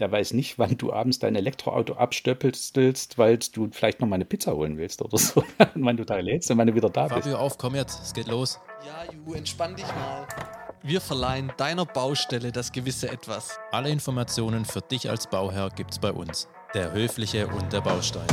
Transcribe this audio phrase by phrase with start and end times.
[0.00, 4.24] der weiß nicht, wann du abends dein Elektroauto abstöppelst, weil du vielleicht noch mal eine
[4.24, 5.44] Pizza holen willst oder so.
[5.74, 7.28] wann du da lädst und wann du wieder da Fabio, bist.
[7.28, 8.58] Fabio, auf, komm jetzt, es geht los.
[8.86, 10.26] Ja, Ju, entspann dich mal.
[10.82, 13.58] Wir verleihen deiner Baustelle das gewisse Etwas.
[13.70, 16.48] Alle Informationen für dich als Bauherr gibt's bei uns.
[16.72, 18.26] Der Höfliche und der Baustein.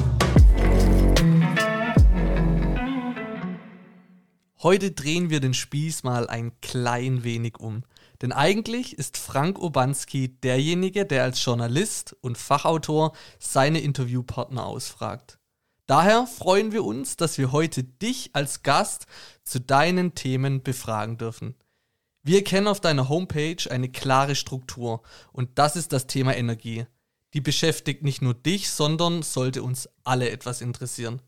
[4.64, 7.84] Heute drehen wir den Spieß mal ein klein wenig um.
[8.22, 15.40] Denn eigentlich ist Frank Obanski derjenige, der als Journalist und Fachautor seine Interviewpartner ausfragt.
[15.86, 19.06] Daher freuen wir uns, dass wir heute dich als Gast
[19.44, 21.56] zu deinen Themen befragen dürfen.
[22.24, 26.86] Wir kennen auf deiner Homepage eine klare Struktur und das ist das Thema Energie.
[27.34, 31.22] Die beschäftigt nicht nur dich, sondern sollte uns alle etwas interessieren.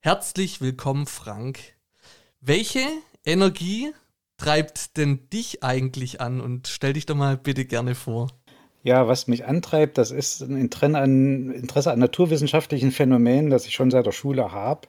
[0.00, 1.60] Herzlich willkommen, Frank.
[2.40, 2.84] Welche
[3.24, 3.92] Energie
[4.38, 6.40] treibt denn dich eigentlich an?
[6.40, 8.28] Und stell dich doch mal bitte gerne vor.
[8.84, 14.06] Ja, was mich antreibt, das ist ein Interesse an, naturwissenschaftlichen Phänomenen, das ich schon seit
[14.06, 14.88] der Schule habe.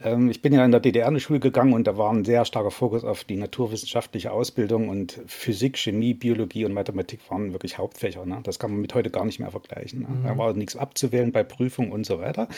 [0.00, 2.24] Ähm, ich bin ja in der DDR in die Schule gegangen und da war ein
[2.24, 7.78] sehr starker Fokus auf die naturwissenschaftliche Ausbildung und Physik, Chemie, Biologie und Mathematik waren wirklich
[7.78, 8.24] Hauptfächer.
[8.24, 8.38] Ne?
[8.44, 10.02] Das kann man mit heute gar nicht mehr vergleichen.
[10.02, 10.08] Ne?
[10.08, 10.24] Mhm.
[10.24, 12.48] Da war nichts abzuwählen bei Prüfungen und so weiter.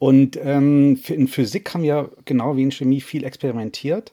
[0.00, 4.12] Und ähm, in Physik haben wir genau wie in Chemie viel experimentiert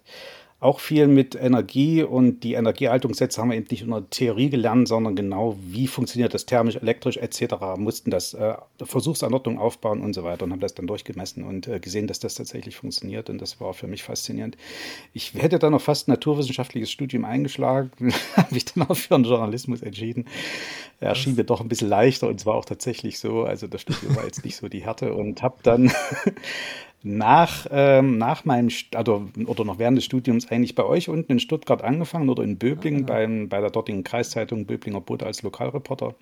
[0.60, 5.16] auch viel mit Energie und die Energiehaltungssätze haben wir eben nicht der Theorie gelernt, sondern
[5.16, 7.78] genau, wie funktioniert das thermisch, elektrisch etc.
[7.78, 11.80] Mussten das äh, Versuchsanordnung aufbauen und so weiter und haben das dann durchgemessen und äh,
[11.80, 14.58] gesehen, dass das tatsächlich funktioniert und das war für mich faszinierend.
[15.14, 17.92] Ich hätte dann noch fast ein naturwissenschaftliches Studium eingeschlagen,
[18.36, 20.26] habe ich dann auch für den Journalismus entschieden.
[21.00, 23.82] Er schien mir doch ein bisschen leichter und es war auch tatsächlich so, also das
[23.82, 25.92] Studium war jetzt nicht so die Härte und habe dann
[27.03, 31.39] nach, ähm, nach meinem, also, oder noch während des Studiums eigentlich bei euch unten in
[31.39, 33.08] Stuttgart angefangen oder in Böblingen ah.
[33.08, 36.16] beim, bei der dortigen Kreiszeitung Böblinger Bote als Lokalreporter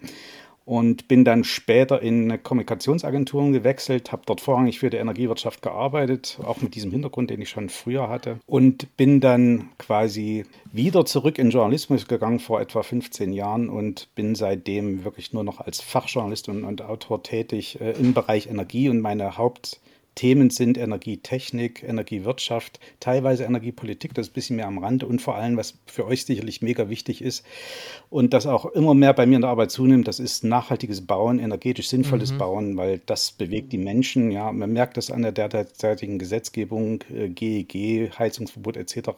[0.66, 6.60] und bin dann später in Kommunikationsagenturen gewechselt, habe dort vorrangig für die Energiewirtschaft gearbeitet, auch
[6.62, 11.52] mit diesem Hintergrund, den ich schon früher hatte und bin dann quasi wieder zurück in
[11.52, 16.64] Journalismus gegangen vor etwa 15 Jahren und bin seitdem wirklich nur noch als Fachjournalist und,
[16.64, 19.80] und Autor tätig äh, im Bereich Energie und meine Haupt
[20.16, 25.36] Themen sind Energietechnik, Energiewirtschaft, teilweise Energiepolitik, das ist ein bisschen mehr am Rand und vor
[25.36, 27.46] allem, was für euch sicherlich mega wichtig ist
[28.10, 31.40] und das auch immer mehr bei mir in der Arbeit zunimmt, das ist nachhaltiges Bauen,
[31.40, 32.38] energetisch sinnvolles mhm.
[32.38, 34.32] Bauen, weil das bewegt die Menschen.
[34.32, 39.10] Ja, man merkt das an der derzeitigen Gesetzgebung, äh, GEG, Heizungsverbot etc.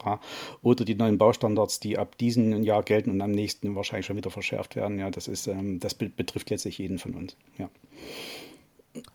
[0.63, 4.31] oder die neuen Baustandards, die ab diesem Jahr gelten und am nächsten wahrscheinlich schon wieder
[4.31, 4.99] verschärft werden.
[4.99, 7.35] Ja, das ist, ähm, das betrifft letztlich jeden von uns.
[7.57, 7.69] Ja.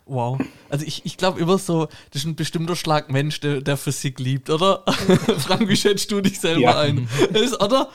[0.06, 0.38] Wow.
[0.72, 4.18] Also ich, ich glaube immer so, das ist ein bestimmter Schlag Mensch, der, der Physik
[4.18, 4.82] liebt, oder?
[5.38, 6.78] Frank, wie schätzt du dich selber ja.
[6.78, 7.06] ein?
[7.34, 7.90] Ist, oder?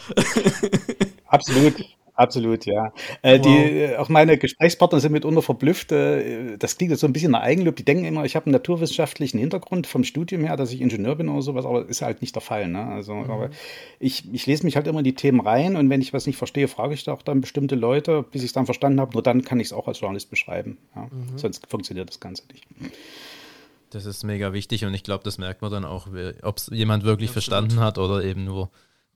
[1.25, 1.73] Absolut.
[2.17, 2.91] Absolut, ja.
[3.21, 3.41] Äh, wow.
[3.45, 5.91] die, äh, auch meine Gesprächspartner sind mitunter verblüfft.
[5.91, 7.75] Äh, das klingt jetzt so ein bisschen nach Eigenlob.
[7.75, 11.29] Die denken immer, ich habe einen naturwissenschaftlichen Hintergrund vom Studium her, dass ich Ingenieur bin
[11.29, 12.69] oder sowas, aber ist halt nicht der Fall.
[12.69, 12.83] Ne?
[12.83, 13.29] Also, mhm.
[13.29, 13.49] aber
[13.99, 16.37] ich, ich lese mich halt immer in die Themen rein und wenn ich was nicht
[16.37, 19.13] verstehe, frage ich da auch dann bestimmte Leute, bis ich es dann verstanden habe.
[19.13, 20.79] Nur dann kann ich es auch als Journalist beschreiben.
[20.95, 21.03] Ja?
[21.03, 21.37] Mhm.
[21.37, 22.65] Sonst funktioniert das Ganze nicht.
[23.91, 26.07] Das ist mega wichtig und ich glaube, das merkt man dann auch,
[26.41, 27.43] ob es jemand wirklich Absolut.
[27.45, 28.71] verstanden hat oder eben nur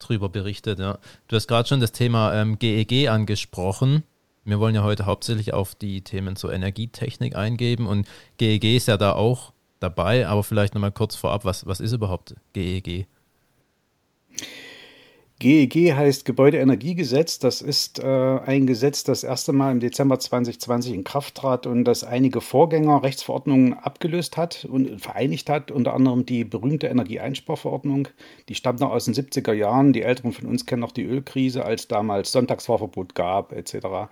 [0.07, 0.79] drüber berichtet.
[0.79, 1.00] Ja.
[1.28, 4.03] Du hast gerade schon das Thema ähm, GEG angesprochen.
[4.44, 8.07] Wir wollen ja heute hauptsächlich auf die Themen zur Energietechnik eingeben und
[8.38, 12.35] GEG ist ja da auch dabei, aber vielleicht nochmal kurz vorab, was, was ist überhaupt
[12.53, 13.07] GEG?
[15.41, 17.40] GEG heißt Gebäudeenergiegesetz.
[17.40, 21.84] Das ist äh, ein Gesetz, das erste Mal im Dezember 2020 in Kraft trat und
[21.84, 25.72] das einige Vorgänger Rechtsverordnungen abgelöst hat und vereinigt hat.
[25.72, 28.09] Unter anderem die berühmte Energieeinsparverordnung.
[28.50, 29.94] Die stammt noch aus den 70er Jahren.
[29.94, 34.12] Die Älteren von uns kennen noch die Ölkrise, als damals Sonntagsfahrverbot gab, etc.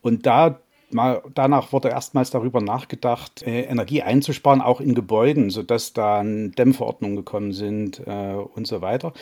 [0.00, 0.58] Und da
[0.90, 7.16] Mal, danach wurde erstmals darüber nachgedacht, äh, Energie einzusparen, auch in Gebäuden, sodass dann Dämmverordnungen
[7.16, 9.14] gekommen sind äh, und so weiter.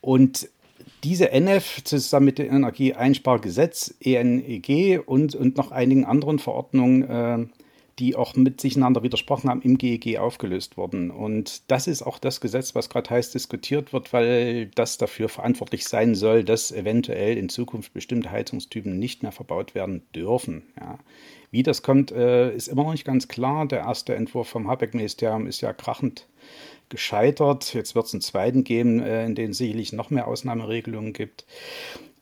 [0.00, 0.50] Und
[1.04, 7.46] diese NF zusammen mit dem Energieeinspargesetz, ENEG und, und noch einigen anderen Verordnungen, äh,
[7.98, 11.10] die auch mit sich einander widersprochen haben, im GEG aufgelöst worden.
[11.10, 15.84] Und das ist auch das Gesetz, was gerade heiß diskutiert wird, weil das dafür verantwortlich
[15.84, 20.62] sein soll, dass eventuell in Zukunft bestimmte Heizungstypen nicht mehr verbaut werden dürfen.
[20.80, 20.98] Ja.
[21.54, 23.64] Wie das kommt, äh, ist immer noch nicht ganz klar.
[23.66, 26.26] Der erste Entwurf vom Habeck-Ministerium ist ja krachend
[26.88, 27.74] gescheitert.
[27.74, 31.44] Jetzt wird es einen zweiten geben, äh, in dem es sicherlich noch mehr Ausnahmeregelungen gibt.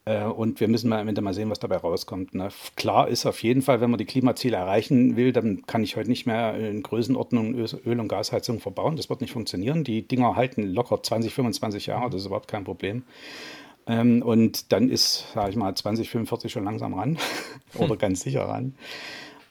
[0.04, 2.34] Äh, und wir müssen mal am Ende mal sehen, was dabei rauskommt.
[2.34, 2.50] Ne?
[2.76, 6.10] Klar ist auf jeden Fall, wenn man die Klimaziele erreichen will, dann kann ich heute
[6.10, 8.96] nicht mehr in Größenordnung Öl- und Gasheizung verbauen.
[8.96, 9.82] Das wird nicht funktionieren.
[9.82, 13.04] Die Dinger halten locker 20, 25 Jahre, das ist überhaupt kein Problem.
[13.86, 17.18] Ähm, und dann ist, sage ich mal, 2045 schon langsam ran
[17.74, 18.74] oder ganz sicher ran.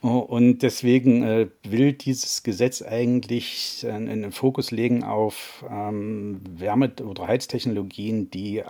[0.04, 6.94] Oh, und deswegen äh, will dieses Gesetz eigentlich äh, einen Fokus legen auf ähm, Wärme-
[7.04, 8.66] oder Heiztechnologien, die äh,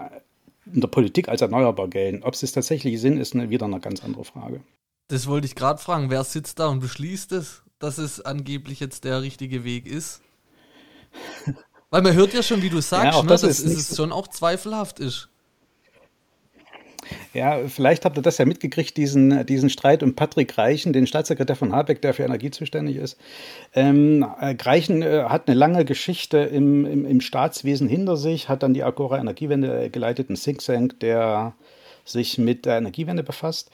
[0.65, 2.23] in der Politik als erneuerbar gelten.
[2.23, 4.61] Ob es tatsächlich Sinn ist, eine, wieder eine ganz andere Frage.
[5.07, 6.09] Das wollte ich gerade fragen.
[6.09, 10.21] Wer sitzt da und beschließt es, dass es angeblich jetzt der richtige Weg ist?
[11.89, 14.27] Weil man hört ja schon, wie du sagst, ja, ne, das dass es schon auch
[14.27, 15.30] zweifelhaft ist.
[17.33, 21.55] Ja, vielleicht habt ihr das ja mitgekriegt, diesen, diesen Streit um Patrick Reichen, den Staatssekretär
[21.55, 23.17] von Habeck, der für Energie zuständig ist.
[23.73, 28.63] Ähm, äh, Reichen äh, hat eine lange Geschichte im, im, im, Staatswesen hinter sich, hat
[28.63, 31.53] dann die Agora Energiewende geleitet, ein Think Tank, der
[32.05, 33.71] sich mit der Energiewende befasst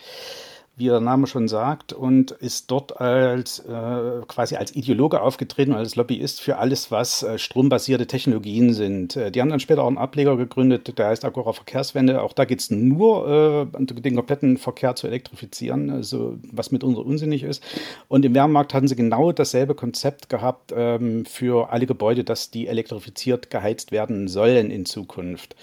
[0.78, 5.96] wie der Name schon sagt, und ist dort als äh, quasi als Ideologe aufgetreten, als
[5.96, 9.16] Lobbyist für alles, was äh, strombasierte Technologien sind.
[9.16, 12.22] Äh, die haben dann später auch einen Ableger gegründet, der heißt Agora Verkehrswende.
[12.22, 17.42] Auch da geht es nur, äh, den kompletten Verkehr zu elektrifizieren, also was mitunter unsinnig
[17.42, 17.64] ist.
[18.08, 22.68] Und im Wärmemarkt hatten sie genau dasselbe Konzept gehabt ähm, für alle Gebäude, dass die
[22.68, 25.56] elektrifiziert geheizt werden sollen in Zukunft.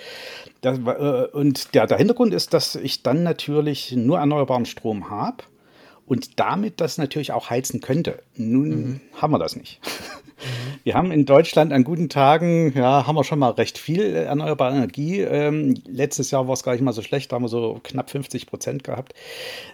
[0.60, 5.44] Das, äh, und der, der Hintergrund ist, dass ich dann natürlich nur erneuerbaren Strom habe
[6.06, 8.22] und damit das natürlich auch heizen könnte.
[8.36, 9.00] Nun mhm.
[9.16, 9.80] haben wir das nicht.
[9.82, 10.24] Mhm.
[10.84, 14.74] Wir haben in Deutschland an guten Tagen, ja, haben wir schon mal recht viel erneuerbare
[14.74, 15.20] Energie.
[15.20, 18.10] Ähm, letztes Jahr war es gar nicht mal so schlecht, da haben wir so knapp
[18.10, 19.14] 50 Prozent gehabt.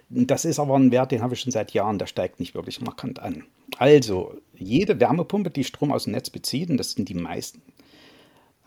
[0.08, 2.80] Das ist aber ein Wert, den habe ich schon seit Jahren, der steigt nicht wirklich
[2.80, 3.42] markant an.
[3.78, 7.79] Also, jede Wärmepumpe, die Strom aus dem Netz bezieht, und das sind die meisten, äh,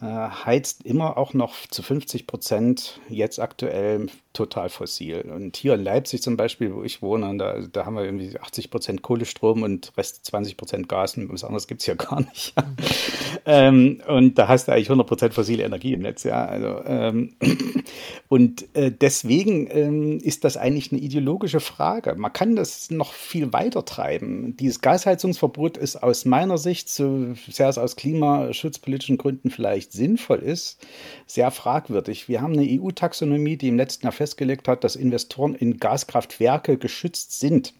[0.04, 5.32] heizt immer auch noch zu 50 Prozent jetzt aktuell total fossil.
[5.34, 8.72] Und hier in Leipzig zum Beispiel, wo ich wohne, da, da haben wir irgendwie 80
[8.72, 11.18] Prozent Kohlestrom und Rest 20 Prozent Gas.
[11.18, 12.54] Und was anderes gibt es hier gar nicht.
[13.46, 16.24] ähm, und da hast du eigentlich 100 Prozent fossile Energie im Netz.
[16.24, 17.36] Ja, also, ähm,
[18.28, 22.16] und äh, deswegen ähm, ist das eigentlich eine ideologische Frage.
[22.16, 24.58] Man kann das noch viel weiter treiben.
[24.58, 30.86] Dieses Gasheizungsverbot ist aus meiner Sicht, so sehr es aus klimaschutzpolitischen Gründen vielleicht sinnvoll ist,
[31.28, 32.28] sehr fragwürdig.
[32.28, 37.40] Wir haben eine EU-Taxonomie, die im letzten Jahr festgelegt hat, dass Investoren in Gaskraftwerke geschützt
[37.40, 37.74] sind.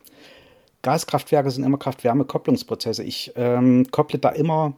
[0.84, 3.04] Gaskraftwerke sind immer Kraft-Wärme-Kopplungsprozesse.
[3.04, 4.76] Ich ähm, kopple da immer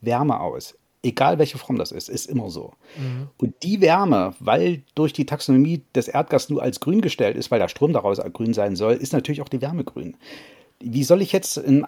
[0.00, 0.76] Wärme aus.
[1.02, 2.72] Egal welche Form das ist, ist immer so.
[2.96, 3.28] Mhm.
[3.38, 7.60] Und die Wärme, weil durch die Taxonomie des Erdgas nur als grün gestellt ist, weil
[7.60, 10.16] der Strom daraus grün sein soll, ist natürlich auch die Wärme grün.
[10.80, 11.86] Wie soll ich jetzt ein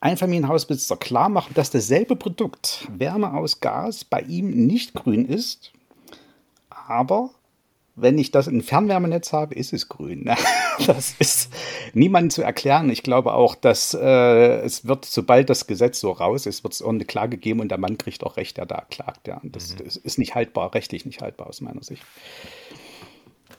[0.00, 5.72] Einfamilienhausbesitzer klar machen, dass dasselbe Produkt, Wärme aus Gas, bei ihm nicht grün ist,
[6.68, 7.30] aber
[7.96, 10.30] wenn ich das in Fernwärmenetz habe, ist es grün.
[10.86, 11.50] Das ist
[11.94, 12.90] niemandem zu erklären.
[12.90, 16.82] Ich glaube auch, dass äh, es wird, sobald das Gesetz so raus ist, wird es
[16.82, 19.26] auch eine Klage geben und der Mann kriegt auch Recht, der da klagt.
[19.26, 19.40] Ja.
[19.42, 19.84] Das, mhm.
[19.84, 22.02] das ist nicht haltbar, rechtlich nicht haltbar aus meiner Sicht.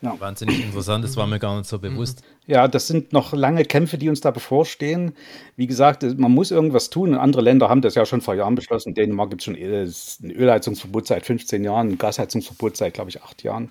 [0.00, 0.14] Ja.
[0.20, 2.22] Wahnsinnig interessant, das war mir gar nicht so bewusst.
[2.48, 5.12] Ja, das sind noch lange Kämpfe, die uns da bevorstehen.
[5.56, 7.14] Wie gesagt, man muss irgendwas tun.
[7.14, 8.88] Andere Länder haben das ja schon vor Jahren beschlossen.
[8.90, 13.22] In Dänemark gibt es schon ein Ölheizungsverbot seit 15 Jahren, ein Gasheizungsverbot seit, glaube ich,
[13.22, 13.68] acht Jahren.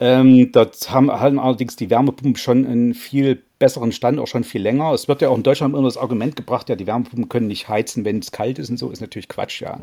[0.00, 4.62] Ähm, dort haben, haben allerdings die Wärmepumpen schon ein viel besseren Stand auch schon viel
[4.62, 4.92] länger.
[4.92, 7.68] Es wird ja auch in Deutschland immer das Argument gebracht, ja, die Wärmepumpen können nicht
[7.68, 9.76] heizen, wenn es kalt ist und so, ist natürlich Quatsch, ja.
[9.76, 9.82] Mhm.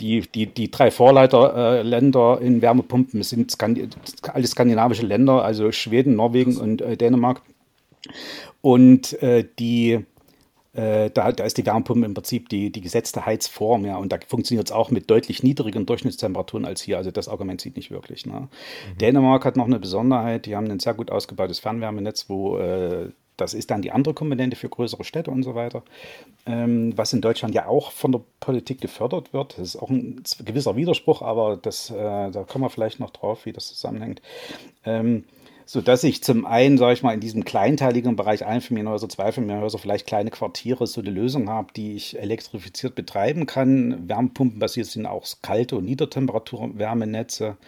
[0.00, 3.88] Die, die, die drei Vorleiterländer äh, in Wärmepumpen sind Skandi
[4.32, 7.42] alle skandinavische Länder, also Schweden, Norwegen und äh, Dänemark.
[8.60, 10.04] Und äh, die
[10.78, 14.18] äh, da, da, ist die Wärmepumpe im Prinzip die, die gesetzte Heizform, ja, und da
[14.26, 16.98] funktioniert es auch mit deutlich niedrigeren Durchschnittstemperaturen als hier.
[16.98, 18.26] Also das Argument sieht nicht wirklich.
[18.26, 18.40] Ne?
[18.42, 18.98] Mhm.
[18.98, 23.54] Dänemark hat noch eine Besonderheit, die haben ein sehr gut ausgebautes Fernwärmenetz, wo äh, das
[23.54, 25.82] ist dann die andere Komponente für größere Städte und so weiter,
[26.44, 29.58] ähm, was in Deutschland ja auch von der Politik gefördert wird.
[29.58, 33.46] Das ist auch ein gewisser Widerspruch, aber das, äh, da kommen wir vielleicht noch drauf,
[33.46, 34.22] wie das zusammenhängt.
[34.84, 35.24] Ähm,
[35.68, 40.30] sodass ich zum einen, sage ich mal, in diesem kleinteiligen Bereich Einfamilienhäuser, Zweifamilienhäuser, vielleicht kleine
[40.30, 44.08] Quartiere so eine Lösung habe, die ich elektrifiziert betreiben kann.
[44.08, 47.58] Wärmepumpen basiert sind auch kalte und Niedertemperatur-Wärmenetze.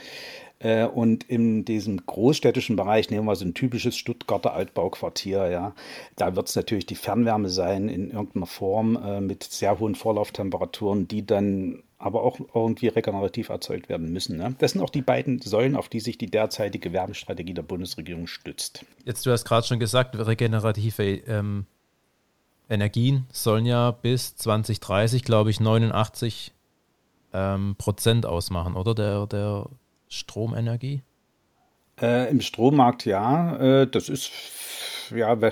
[0.60, 5.74] Äh, und in diesem großstädtischen Bereich, nehmen wir so ein typisches Stuttgarter Altbauquartier, ja,
[6.16, 11.08] da wird es natürlich die Fernwärme sein in irgendeiner Form äh, mit sehr hohen Vorlauftemperaturen,
[11.08, 14.38] die dann aber auch irgendwie regenerativ erzeugt werden müssen.
[14.38, 14.54] Ne?
[14.58, 18.86] Das sind auch die beiden Säulen, auf die sich die derzeitige Wärmestrategie der Bundesregierung stützt.
[19.04, 21.66] Jetzt, du hast gerade schon gesagt, regenerative ähm,
[22.70, 26.52] Energien sollen ja bis 2030, glaube ich, 89
[27.34, 28.94] ähm, Prozent ausmachen, oder?
[28.94, 29.66] Der, der
[30.10, 31.02] Stromenergie?
[32.00, 33.56] Äh, Im Strommarkt ja.
[33.82, 34.30] Äh, das ist,
[35.14, 35.38] ja,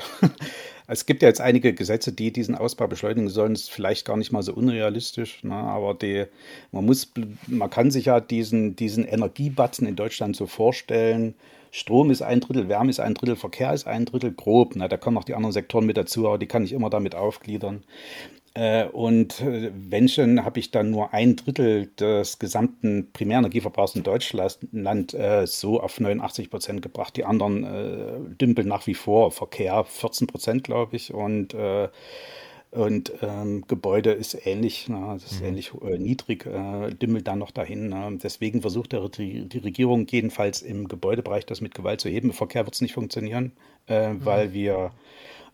[0.91, 3.53] Es gibt ja jetzt einige Gesetze, die diesen Ausbau beschleunigen sollen.
[3.53, 5.55] Das ist vielleicht gar nicht mal so unrealistisch, ne?
[5.55, 6.25] aber die,
[6.73, 7.13] man muss,
[7.47, 11.35] man kann sich ja diesen, diesen Energiebatzen in Deutschland so vorstellen.
[11.73, 14.77] Strom ist ein Drittel, Wärme ist ein Drittel, Verkehr ist ein Drittel, grob.
[14.77, 14.89] Ne?
[14.89, 17.85] Da kommen noch die anderen Sektoren mit dazu, aber die kann ich immer damit aufgliedern.
[18.59, 24.03] Äh, und äh, wenn schon, habe ich dann nur ein Drittel des gesamten Primärenergieverbrauchs in
[24.03, 27.17] Deutschland äh, so auf 89 Prozent gebracht.
[27.17, 29.31] Die anderen äh, dümpeln nach wie vor.
[29.31, 31.15] Verkehr 14 Prozent, glaube ich.
[31.15, 31.89] Und, äh,
[32.73, 35.47] und ähm, Gebäude ist ähnlich, na, das ist mhm.
[35.47, 36.45] ähnlich äh, niedrig,
[37.01, 37.91] dümmelt dann noch dahin.
[37.91, 38.11] Na.
[38.11, 42.31] Deswegen versucht der, die, die, Regierung jedenfalls im Gebäudebereich das mit Gewalt zu heben.
[42.31, 43.53] Im Verkehr wird es nicht funktionieren,
[43.89, 44.25] mhm.
[44.25, 44.91] weil wir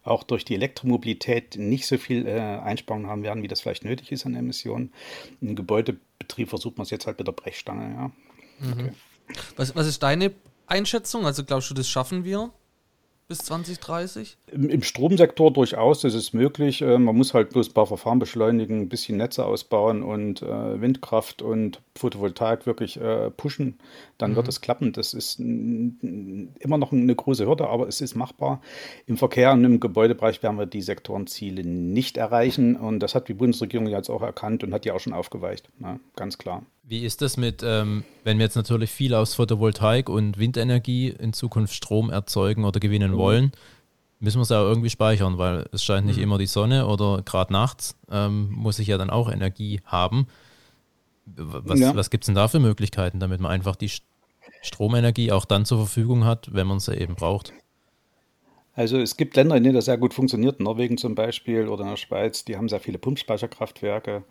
[0.04, 4.12] auch durch die Elektromobilität nicht so viel äh, Einsparungen haben werden, wie das vielleicht nötig
[4.12, 4.92] ist an Emissionen.
[5.40, 8.11] Im Gebäudebetrieb versucht man es jetzt halt mit der Brechstange, ja.
[8.61, 8.73] Mhm.
[8.73, 8.92] Okay.
[9.56, 10.32] Was, was ist deine
[10.66, 11.25] Einschätzung?
[11.25, 12.52] Also glaubst du, das schaffen wir?
[13.28, 14.37] Bis 2030?
[14.52, 16.83] Im, Im, Stromsektor durchaus, das ist möglich.
[16.83, 20.81] Äh, man muss halt bloß ein paar Verfahren beschleunigen, ein bisschen Netze ausbauen und äh,
[20.81, 23.78] Windkraft und Photovoltaik wirklich äh, pushen.
[24.19, 24.37] Dann mhm.
[24.37, 24.93] wird es klappen.
[24.93, 28.61] Das ist immer noch eine große Hürde, aber es ist machbar.
[29.07, 32.76] Im Verkehr und im Gebäudebereich werden wir die Sektorenziele nicht erreichen.
[32.76, 35.69] Und das hat die Bundesregierung jetzt auch erkannt und hat die auch schon aufgeweicht.
[35.81, 36.62] Ja, ganz klar.
[36.87, 41.33] Wie ist das mit, ähm, wenn wir jetzt natürlich viel aus Photovoltaik und Windenergie in
[41.33, 43.18] Zukunft Strom erzeugen oder gewinnen mhm.
[43.18, 43.52] wollen,
[44.21, 46.25] müssen wir es ja irgendwie speichern, weil es scheint nicht mhm.
[46.25, 50.26] immer die Sonne oder gerade nachts ähm, muss ich ja dann auch Energie haben.
[51.26, 51.94] Was, ja.
[51.94, 53.90] was gibt es denn da für Möglichkeiten, damit man einfach die
[54.62, 57.52] Stromenergie auch dann zur Verfügung hat, wenn man sie eben braucht?
[58.76, 61.90] Also es gibt Länder, in denen das sehr gut funktioniert, Norwegen zum Beispiel oder in
[61.90, 64.25] der Schweiz, die haben sehr viele Pumpspeicherkraftwerke.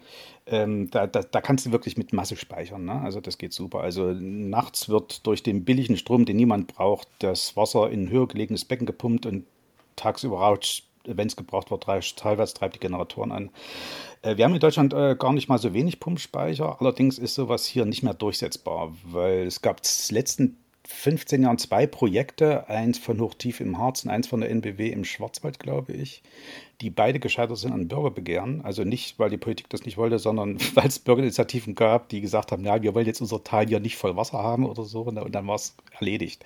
[0.45, 2.83] Ähm, da, da, da, kannst du wirklich mit Masse speichern.
[2.83, 3.01] Ne?
[3.01, 3.79] Also das geht super.
[3.79, 8.27] Also nachts wird durch den billigen Strom, den niemand braucht, das Wasser in ein höher
[8.27, 9.45] gelegenes Becken gepumpt und
[9.95, 13.49] tagsüber rauscht, wenn es gebraucht wird, teilweise treibt die Generatoren an.
[14.21, 16.81] Äh, wir haben in Deutschland äh, gar nicht mal so wenig Pumpspeicher.
[16.81, 22.67] Allerdings ist sowas hier nicht mehr durchsetzbar, weil es gab letzten 15 Jahren zwei Projekte,
[22.67, 26.23] eins von Hochtief im Harz und eins von der NBW im Schwarzwald, glaube ich,
[26.81, 28.61] die beide gescheitert sind an Bürgerbegehren.
[28.65, 32.51] Also nicht, weil die Politik das nicht wollte, sondern weil es Bürgerinitiativen gab, die gesagt
[32.51, 35.01] haben, ja, wir wollen jetzt unser Teil hier nicht voll Wasser haben oder so.
[35.01, 36.43] Und dann war es erledigt.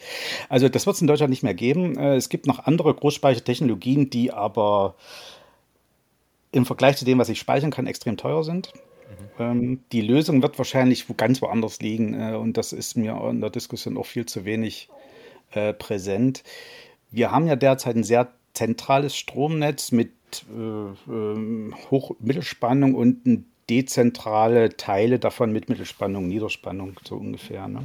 [0.49, 1.97] Also das wird es in Deutschland nicht mehr geben.
[1.97, 4.95] Äh, es gibt noch andere Großspeichertechnologien, die aber
[6.51, 8.71] im Vergleich zu dem, was ich speichern kann, extrem teuer sind.
[9.39, 13.49] Ähm, die Lösung wird wahrscheinlich ganz woanders liegen äh, und das ist mir in der
[13.49, 14.89] Diskussion auch viel zu wenig
[15.51, 16.43] äh, präsent.
[17.11, 20.11] Wir haben ja derzeit ein sehr zentrales Stromnetz mit
[20.49, 27.67] äh, ähm, Hoch-Mittelspannung und dezentrale Teile davon mit Mittelspannung, Niederspannung, so ungefähr.
[27.67, 27.83] Ne?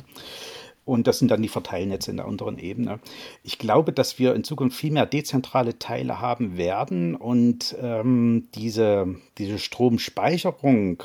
[0.84, 2.98] Und das sind dann die Verteilnetze in der unteren Ebene.
[3.44, 9.14] Ich glaube, dass wir in Zukunft viel mehr dezentrale Teile haben werden und ähm, diese,
[9.38, 11.02] diese Stromspeicherung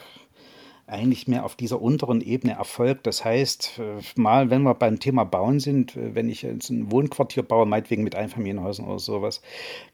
[0.87, 3.07] eigentlich mehr auf dieser unteren Ebene erfolgt.
[3.07, 6.89] Das heißt, äh, mal, wenn wir beim Thema Bauen sind, äh, wenn ich jetzt ein
[6.91, 9.41] Wohnquartier baue, meinetwegen mit Einfamilienhäusern oder sowas,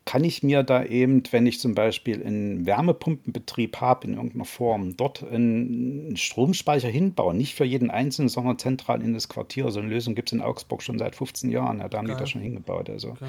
[0.06, 4.96] kann ich mir da eben, wenn ich zum Beispiel einen Wärmepumpenbetrieb habe in irgendeiner Form,
[4.96, 7.38] dort einen Stromspeicher hinbauen.
[7.38, 9.72] Nicht für jeden Einzelnen, sondern zentral in das Quartier.
[9.72, 11.80] So eine Lösung gibt es in Augsburg schon seit 15 Jahren.
[11.80, 12.18] Ja, da haben Geil.
[12.18, 12.92] die das schon hingebaut.
[12.92, 13.10] Also.
[13.10, 13.26] Okay.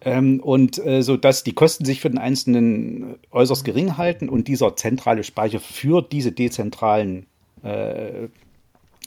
[0.00, 4.48] Ähm, und äh, so, dass die Kosten sich für den Einzelnen äußerst gering halten und
[4.48, 8.28] dieser zentrale Speicher für diese dezentralen äh,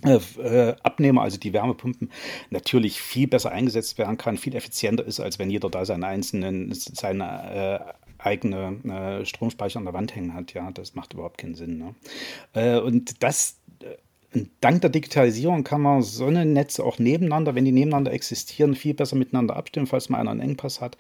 [0.04, 2.12] äh, äh, Abnehmer, also die Wärmepumpen,
[2.50, 6.74] natürlich viel besser eingesetzt werden kann, viel effizienter ist, als wenn jeder da seinen einzelnen,
[6.74, 10.54] seine äh, eigene äh, Stromspeicher an der Wand hängen hat.
[10.54, 11.78] Ja, das macht überhaupt keinen Sinn.
[11.78, 11.96] Ne?
[12.54, 13.60] Äh, und das
[14.62, 19.56] dank der Digitalisierung kann man Sonnennetze auch nebeneinander, wenn die nebeneinander existieren, viel besser miteinander
[19.56, 20.98] abstimmen, falls man einen Engpass hat.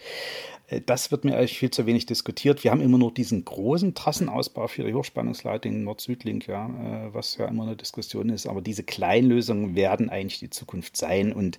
[0.67, 2.63] Äh, das wird mir eigentlich viel zu wenig diskutiert.
[2.63, 7.47] Wir haben immer nur diesen großen Trassenausbau für die Hochspannungsleitung Nord-Süd-Link, ja, äh, was ja
[7.47, 8.47] immer eine Diskussion ist.
[8.47, 11.33] Aber diese Kleinlösungen werden eigentlich die Zukunft sein.
[11.33, 11.57] Und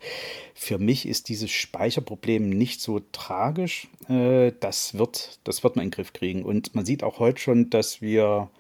[0.55, 3.89] für mich ist dieses Speicherproblem nicht so tragisch.
[4.09, 6.45] Äh, das wird, das wird man in den Griff kriegen.
[6.45, 8.51] Und man sieht auch heute schon, dass wir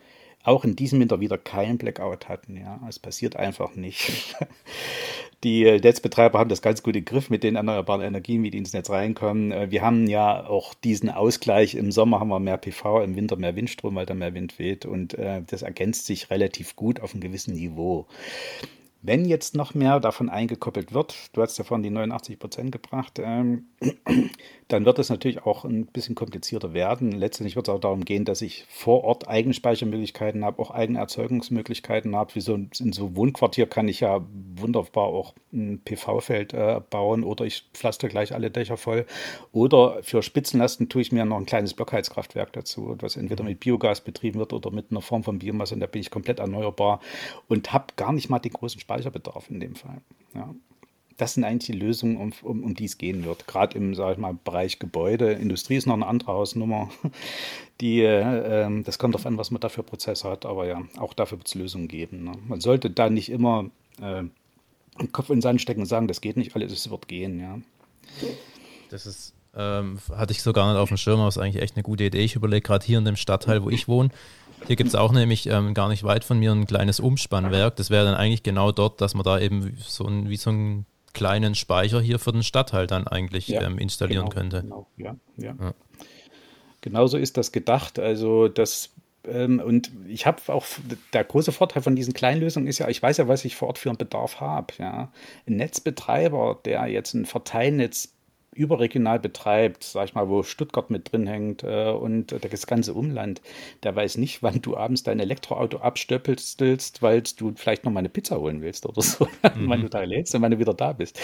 [0.45, 2.57] auch in diesem Winter wieder keinen Blackout hatten.
[2.57, 4.37] Ja, es passiert einfach nicht.
[5.45, 8.73] Die Netzbetreiber haben das ganz gut im Griff mit den erneuerbaren Energien, wie die ins
[8.73, 9.53] Netz reinkommen.
[9.53, 11.77] Äh, wir haben ja auch diesen Ausgleich.
[11.77, 14.85] Im Sommer haben wir mehr PV, im Winter mehr Windstrom, weil da mehr Wind weht.
[14.85, 18.07] Und äh, das ergänzt sich relativ gut auf einem gewissen Niveau.
[19.01, 23.21] Wenn jetzt noch mehr davon eingekoppelt wird, du hast ja vorhin die 89 Prozent gebracht,
[23.23, 23.67] ähm,
[24.69, 27.13] dann wird es natürlich auch ein bisschen komplizierter werden.
[27.13, 30.99] Letztendlich wird es auch darum gehen, dass ich vor Ort eigene Speichermöglichkeiten habe, auch eigene
[30.99, 32.35] Erzeugungsmöglichkeiten habe.
[32.35, 34.27] Wie so in so Wohnquartier kann ich ja
[34.57, 39.07] wunderbar auch ein PV-Feld äh, bauen oder ich pflaster gleich alle Dächer voll.
[39.53, 44.01] Oder für Spitzenlasten tue ich mir noch ein kleines Blockheizkraftwerk dazu, was entweder mit Biogas
[44.01, 47.01] betrieben wird oder mit einer Form von Biomasse und da bin ich komplett erneuerbar
[47.47, 50.01] und habe gar nicht mal den großen Speicherbedarf in dem Fall.
[50.35, 50.55] Ja.
[51.19, 53.47] Das sind eigentlich die Lösungen, um, um, um die es gehen wird.
[53.47, 55.33] Gerade im sag ich mal, Bereich Gebäude.
[55.33, 56.91] Industrie ist noch eine andere Hausnummer.
[57.81, 60.47] Die, äh, das kommt darauf an, was man da für Prozesse hat.
[60.47, 62.25] Aber ja, auch dafür wird es Lösungen geben.
[62.25, 62.33] Ne?
[62.47, 64.25] Man sollte da nicht immer äh,
[65.01, 67.39] den Kopf in den Sand stecken und sagen, das geht nicht alles, es wird gehen.
[67.41, 67.59] Ja.
[68.91, 71.77] Das ist ähm, hatte ich so gar nicht auf dem Schirm, aber ist eigentlich echt
[71.77, 72.21] eine gute Idee.
[72.21, 74.11] Ich überlege gerade hier in dem Stadtteil, wo ich wohne,
[74.67, 77.77] hier gibt es auch nämlich ähm, gar nicht weit von mir ein kleines Umspannwerk.
[77.77, 80.87] Das wäre dann eigentlich genau dort, dass man da eben so ein, wie so einen
[81.15, 84.63] kleinen Speicher hier für den Stadtteil dann eigentlich ja, ähm, installieren genau, könnte.
[84.63, 85.55] Genau, ja, ja.
[85.59, 85.75] ja.
[86.81, 87.99] Genauso ist das gedacht.
[87.99, 88.91] Also das
[89.25, 90.65] ähm, und ich habe auch,
[91.13, 93.79] der große Vorteil von diesen Kleinlösungen ist ja, ich weiß ja, was ich vor Ort
[93.79, 94.75] für einen Bedarf habe.
[94.79, 95.13] Ja.
[95.47, 98.15] Ein Netzbetreiber, der jetzt ein Verteilnetz
[98.59, 103.41] überregional betreibt, sag ich mal, wo Stuttgart mit drin hängt äh, und das ganze Umland,
[103.83, 106.61] der weiß nicht, wann du abends dein Elektroauto abstöppelst,
[107.01, 109.25] weil du vielleicht noch mal eine Pizza holen willst oder so,
[109.55, 109.69] mhm.
[109.69, 111.21] wann du da lädst und wann du wieder da bist.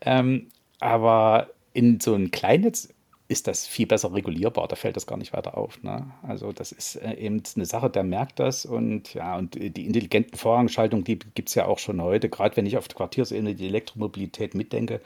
[0.00, 0.48] Ähm,
[0.80, 2.88] aber in so ein Kleinnetz
[3.30, 4.66] ist das viel besser regulierbar.
[4.66, 5.80] Da fällt das gar nicht weiter auf.
[5.84, 6.10] Ne?
[6.22, 10.36] Also das ist äh, eben eine Sache, der merkt das und ja, und die intelligenten
[10.36, 12.28] Vorrangschaltung, die gibt es ja auch schon heute.
[12.28, 15.00] Gerade wenn ich auf der Quartiersebene die Elektromobilität mitdenke,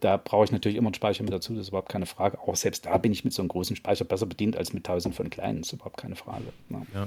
[0.00, 2.40] da brauche ich natürlich immer einen Speicher mit dazu, das ist überhaupt keine Frage.
[2.40, 5.14] Auch selbst da bin ich mit so einem großen Speicher besser bedient als mit tausend
[5.14, 6.46] von kleinen, das ist überhaupt keine Frage.
[6.68, 6.84] Ne?
[6.92, 7.06] Ja.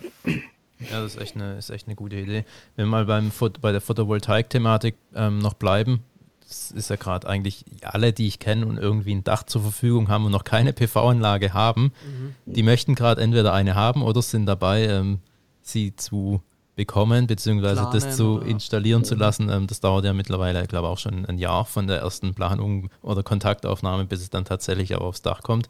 [0.92, 2.44] Ja, das ist echt eine, ist echt eine gute Idee.
[2.76, 3.32] Wenn wir mal beim,
[3.62, 6.04] bei der Photovoltaik-Thematik ähm, noch bleiben,
[6.48, 10.10] das ist ja gerade eigentlich alle, die ich kenne und irgendwie ein Dach zur Verfügung
[10.10, 12.36] haben und noch keine PV-Anlage haben, mhm.
[12.46, 15.20] die möchten gerade entweder eine haben oder sind dabei, ähm,
[15.62, 16.42] sie zu
[16.76, 19.10] bekommen, beziehungsweise Planen, das zu installieren oder?
[19.10, 19.50] zu lassen.
[19.50, 22.90] Ähm, das dauert ja mittlerweile, ich glaube, auch schon ein Jahr von der ersten Planung
[23.02, 25.70] oder Kontaktaufnahme, bis es dann tatsächlich auch aufs Dach kommt.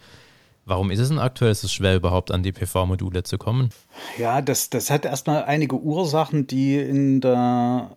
[0.65, 3.69] Warum ist es denn aktuell so schwer, überhaupt an die PV-Module zu kommen?
[4.17, 7.95] Ja, das, das hat erstmal einige Ursachen, die in der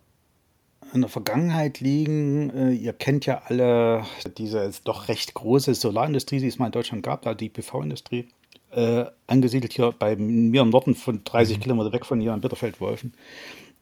[0.93, 2.49] in der Vergangenheit liegen.
[2.49, 4.05] Äh, ihr kennt ja alle
[4.37, 8.27] diese doch recht große Solarindustrie, die es mal in Deutschland gab, da die PV-Industrie.
[8.71, 11.61] Äh, angesiedelt hier bei mir im Norden von 30 mhm.
[11.61, 13.13] Kilometer weg von hier in Bitterfeld-Wolfen,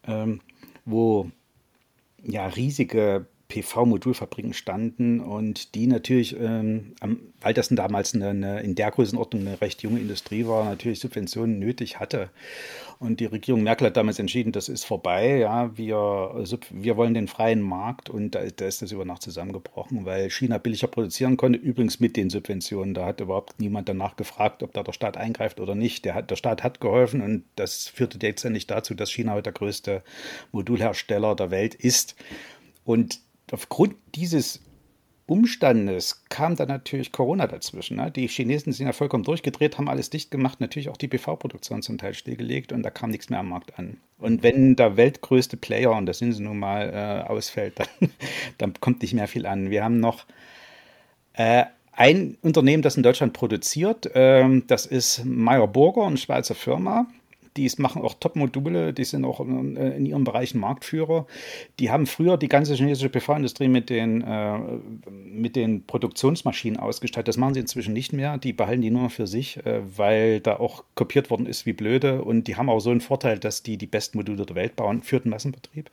[0.06, 0.42] ähm,
[0.86, 1.30] wo
[2.24, 6.94] ja riesige PV-Modulfabriken standen und die natürlich, ähm,
[7.40, 11.58] weil das damals eine, eine, in der Größenordnung eine recht junge Industrie war, natürlich Subventionen
[11.58, 12.30] nötig hatte.
[13.00, 17.28] Und die Regierung Merkel hat damals entschieden, das ist vorbei, ja, wir, wir wollen den
[17.28, 21.60] freien Markt und da, da ist das über Nacht zusammengebrochen, weil China billiger produzieren konnte,
[21.60, 22.96] übrigens mit den Subventionen.
[22.96, 26.06] Da hat überhaupt niemand danach gefragt, ob da der Staat eingreift oder nicht.
[26.06, 29.54] Der, hat, der Staat hat geholfen und das führte letztendlich dazu, dass China heute der
[29.54, 30.04] größte
[30.52, 32.16] Modulhersteller der Welt ist.
[32.84, 33.20] Und
[33.52, 34.62] aufgrund dieses
[35.28, 37.98] Umstandes kam dann natürlich Corona dazwischen.
[37.98, 38.10] Ne?
[38.12, 41.98] Die Chinesen sind ja vollkommen durchgedreht, haben alles dicht gemacht, natürlich auch die PV-Produktion zum
[41.98, 43.98] Teil stillgelegt und da kam nichts mehr am Markt an.
[44.18, 46.90] Und wenn der weltgrößte Player, und das sind sie nun mal,
[47.28, 47.88] äh, ausfällt, dann,
[48.58, 49.70] dann, kommt nicht mehr viel an.
[49.70, 50.26] Wir haben noch
[51.34, 57.06] äh, ein Unternehmen, das in Deutschland produziert, äh, das ist Meyer Burger, eine Schweizer Firma
[57.58, 61.26] die machen auch Top-Module, die sind auch äh, in ihrem Bereich Marktführer.
[61.80, 64.58] Die haben früher die ganze chinesische PV-Industrie mit, den, äh,
[65.10, 67.28] mit den Produktionsmaschinen ausgestattet.
[67.28, 68.38] Das machen sie inzwischen nicht mehr.
[68.38, 72.22] Die behalten die nur für sich, äh, weil da auch kopiert worden ist wie blöde.
[72.22, 75.02] Und die haben auch so einen Vorteil, dass die die besten Module der Welt bauen
[75.02, 75.90] für den Massenbetrieb.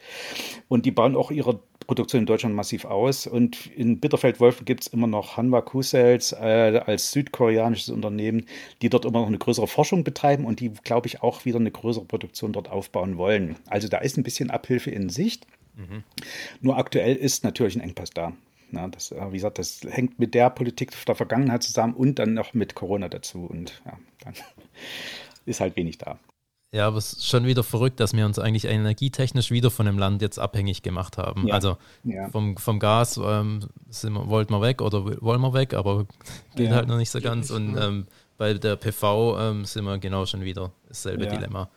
[0.68, 3.26] Und die bauen auch ihre Produktion in Deutschland massiv aus.
[3.26, 8.46] Und in Bitterfeld-Wolfen gibt es immer noch Hanwha Q-Cells äh, als südkoreanisches Unternehmen,
[8.82, 11.70] die dort immer noch eine größere Forschung betreiben und die, glaube ich, auch wieder eine
[11.70, 13.56] größere Produktion dort aufbauen wollen.
[13.68, 15.46] Also da ist ein bisschen Abhilfe in Sicht.
[15.76, 16.04] Mhm.
[16.60, 18.32] Nur aktuell ist natürlich ein Engpass da.
[18.70, 22.34] Na, das, äh, wie gesagt, das hängt mit der Politik der Vergangenheit zusammen und dann
[22.34, 23.46] noch mit Corona dazu.
[23.46, 24.34] Und ja, dann
[25.46, 26.18] ist halt wenig da.
[26.74, 29.96] Ja, aber es ist schon wieder verrückt, dass wir uns eigentlich energietechnisch wieder von dem
[29.96, 31.46] Land jetzt abhängig gemacht haben.
[31.46, 31.54] Ja.
[31.54, 32.28] Also ja.
[32.30, 36.06] Vom, vom Gas ähm, wir, wollten wir weg oder wollen wir weg, aber
[36.56, 36.74] geht ja.
[36.74, 37.52] halt noch nicht so ganz.
[37.52, 38.08] Und ähm,
[38.38, 41.70] bei der PV ähm, sind wir genau schon wieder dasselbe Dilemma.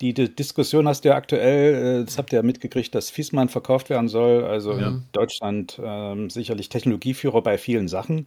[0.00, 3.48] Die, die, Diskussion hast du ja aktuell, äh, das habt ihr ja mitgekriegt, dass Fiesmann
[3.48, 4.44] verkauft werden soll.
[4.44, 4.88] Also ja.
[4.88, 8.26] in Deutschland ähm, sicherlich Technologieführer bei vielen Sachen.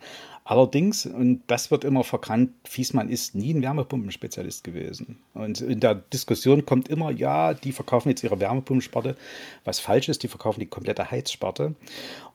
[0.49, 5.19] Allerdings, und das wird immer verkannt, Fiesmann ist nie ein Wärmepumpenspezialist gewesen.
[5.35, 9.15] Und in der Diskussion kommt immer, ja, die verkaufen jetzt ihre Wärmepumpensparte.
[9.63, 11.75] Was falsch ist, die verkaufen die komplette Heizsparte.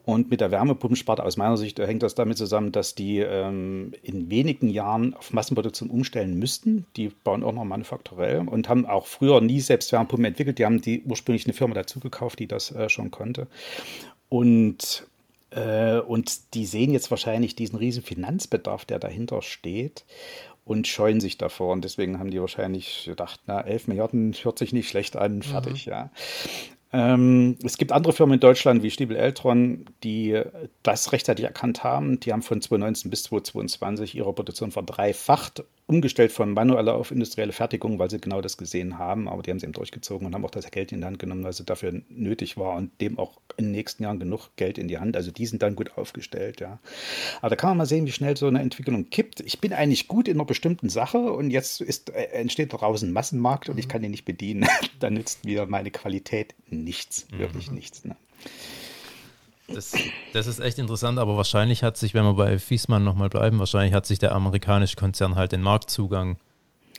[0.05, 4.29] Und mit der Wärmepumpensparte aus meiner Sicht hängt das damit zusammen, dass die ähm, in
[4.29, 6.85] wenigen Jahren auf Massenproduktion umstellen müssten.
[6.95, 10.57] Die bauen auch noch manufakturell und haben auch früher nie selbst Wärmepumpen entwickelt.
[10.57, 13.47] Die haben die ursprünglich eine Firma dazu gekauft, die das äh, schon konnte.
[14.29, 15.05] Und,
[16.07, 20.05] und die sehen jetzt wahrscheinlich diesen riesen Finanzbedarf, der dahinter steht
[20.65, 21.71] und scheuen sich davor.
[21.73, 25.85] Und deswegen haben die wahrscheinlich gedacht, na, 11 Milliarden hört sich nicht schlecht an, fertig,
[25.85, 25.91] mhm.
[25.91, 26.09] ja.
[26.95, 30.41] Ähm, es gibt andere Firmen in Deutschland wie Stiebel Eltron, die
[30.81, 32.21] das rechtzeitig erkannt haben.
[32.21, 37.99] Die haben von 2019 bis 2022 ihre Produktion verdreifacht umgestellt von manueller auf industrielle Fertigung,
[37.99, 39.29] weil sie genau das gesehen haben.
[39.29, 41.43] Aber die haben sie eben durchgezogen und haben auch das Geld in die Hand genommen,
[41.43, 44.87] weil es dafür nötig war und dem auch in den nächsten Jahren genug Geld in
[44.87, 45.15] die Hand.
[45.15, 46.79] Also die sind dann gut aufgestellt, ja.
[47.41, 49.41] Aber da kann man mal sehen, wie schnell so eine Entwicklung kippt.
[49.41, 53.13] Ich bin eigentlich gut in einer bestimmten Sache und jetzt ist, äh, entsteht daraus ein
[53.13, 53.91] Massenmarkt und ich mhm.
[53.91, 54.67] kann den nicht bedienen.
[54.99, 57.75] dann nützt mir meine Qualität nichts, wirklich mhm.
[57.75, 58.05] nichts.
[58.05, 58.15] Ne?
[59.67, 59.93] Das,
[60.33, 63.93] das, ist echt interessant, aber wahrscheinlich hat sich, wenn wir bei Fiesmann nochmal bleiben, wahrscheinlich
[63.93, 66.37] hat sich der amerikanische Konzern halt den Marktzugang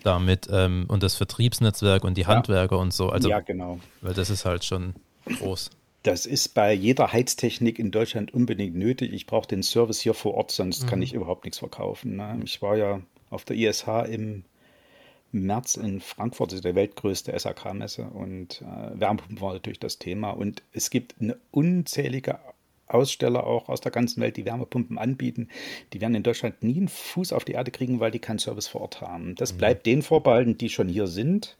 [0.03, 2.29] damit ähm, und das Vertriebsnetzwerk und die ja.
[2.29, 3.11] Handwerker und so.
[3.11, 3.79] Also, ja, genau.
[4.01, 4.95] Weil das ist halt schon
[5.39, 5.71] groß.
[6.03, 9.13] Das ist bei jeder Heiztechnik in Deutschland unbedingt nötig.
[9.13, 10.87] Ich brauche den Service hier vor Ort, sonst mhm.
[10.89, 12.17] kann ich überhaupt nichts verkaufen.
[12.17, 12.41] Ne?
[12.45, 13.01] Ich war ja
[13.31, 14.45] auf der ISH im
[15.33, 20.31] März in Frankfurt, das ist der weltgrößte SAK-Messe und äh, Wärmepumpen war natürlich das Thema.
[20.31, 22.39] Und es gibt eine unzählige
[22.89, 25.49] Aussteller auch aus der ganzen Welt, die Wärmepumpen anbieten,
[25.93, 28.69] die werden in Deutschland nie einen Fuß auf die Erde kriegen, weil die keinen Service
[28.69, 29.35] vor Ort haben.
[29.35, 29.59] Das mhm.
[29.59, 31.57] bleibt den vorbehalten, die schon hier sind.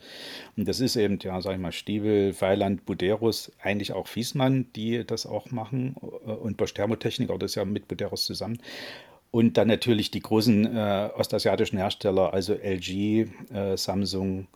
[0.57, 5.05] Und das ist eben, ja, sag ich mal, Stiebel, Weiland, Buderus, eigentlich auch Fiesmann, die
[5.05, 5.95] das auch machen.
[5.95, 8.59] Und Bosch Thermotechnik, auch das ist ja mit Buderus zusammen.
[9.31, 14.47] Und dann natürlich die großen äh, ostasiatischen Hersteller, also LG, äh, Samsung,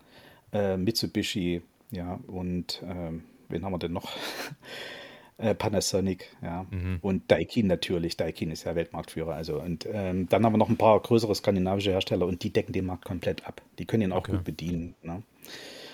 [0.53, 4.13] äh, Mitsubishi, ja, und ähm, wen haben wir denn noch?
[5.41, 6.67] Äh, Panasonic, ja.
[6.71, 6.99] Mhm.
[7.01, 8.17] Und Daikin natürlich.
[8.17, 9.35] Daikin ist ja Weltmarktführer.
[9.35, 12.73] Also, und ähm, dann haben wir noch ein paar größere skandinavische Hersteller und die decken
[12.73, 13.63] den Markt komplett ab.
[13.79, 14.33] Die können ihn auch okay.
[14.33, 14.95] gut bedienen.
[15.03, 15.23] Ne?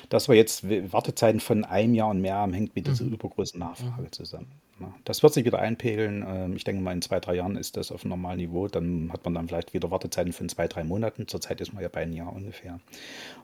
[0.08, 3.14] Dass wir jetzt Wartezeiten von einem Jahr und mehr haben, hängt mit dieser mhm.
[3.14, 4.12] übergroßen Nachfrage mhm.
[4.12, 4.52] zusammen.
[4.80, 4.92] Ne?
[5.04, 6.24] Das wird sich wieder einpegeln.
[6.26, 8.66] Ähm, ich denke mal, in zwei, drei Jahren ist das auf einem normalen Niveau.
[8.66, 11.28] Dann hat man dann vielleicht wieder Wartezeiten von zwei, drei Monaten.
[11.28, 12.80] Zurzeit ist man ja bei einem Jahr ungefähr.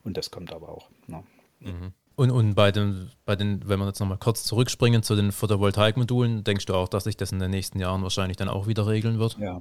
[0.03, 0.89] Und das kommt aber auch.
[1.07, 1.23] Ne?
[1.61, 1.93] Mhm.
[2.23, 6.45] Und, und bei, den, bei den, wenn wir jetzt nochmal kurz zurückspringen zu den Photovoltaikmodulen,
[6.45, 9.19] denkst du auch, dass sich das in den nächsten Jahren wahrscheinlich dann auch wieder regeln
[9.19, 9.37] wird?
[9.41, 9.61] Ja.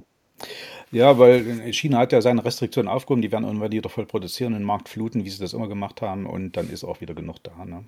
[0.92, 4.62] Ja, weil China hat ja seine Restriktionen aufgehoben, die werden irgendwann wieder voll produzieren, den
[4.62, 7.64] Markt fluten, wie sie das immer gemacht haben, und dann ist auch wieder genug da.
[7.64, 7.84] Ne?